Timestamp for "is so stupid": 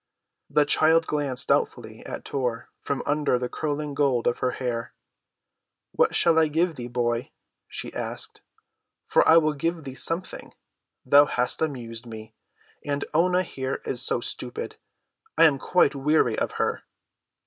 13.85-14.77